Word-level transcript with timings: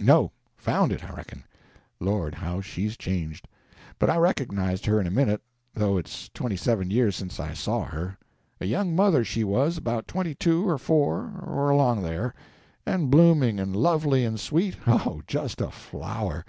No, 0.00 0.32
found 0.56 0.90
it, 0.90 1.04
I 1.04 1.12
reckon. 1.14 1.44
Lord, 2.00 2.34
how 2.34 2.60
she's 2.60 2.96
changed! 2.96 3.46
But 4.00 4.10
I 4.10 4.16
recognized 4.16 4.84
her 4.84 5.00
in 5.00 5.06
a 5.06 5.12
minute, 5.12 5.40
though 5.74 5.96
it's 5.96 6.28
twenty 6.30 6.56
seven 6.56 6.90
years 6.90 7.14
since 7.14 7.38
I 7.38 7.52
saw 7.54 7.84
her. 7.84 8.18
A 8.60 8.66
young 8.66 8.96
mother 8.96 9.22
she 9.24 9.44
was, 9.44 9.78
about 9.78 10.08
twenty 10.08 10.34
two 10.34 10.68
or 10.68 10.76
four, 10.76 11.40
or 11.46 11.70
along 11.70 12.02
there; 12.02 12.34
and 12.84 13.12
blooming 13.12 13.60
and 13.60 13.76
lovely 13.76 14.24
and 14.24 14.40
sweet? 14.40 14.76
oh, 14.88 15.22
just 15.28 15.60
a 15.60 15.70
flower! 15.70 16.44